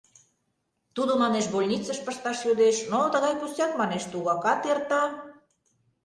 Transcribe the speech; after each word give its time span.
Тудо, 0.95 1.13
манеш, 1.21 1.45
больницыш 1.53 1.99
пышташ 2.05 2.37
йодеш, 2.47 2.77
но 2.91 2.99
тыгай 3.13 3.33
пустяк, 3.39 3.71
манеш, 3.79 4.03
тугакат 4.11 4.61
эрта. 4.71 5.03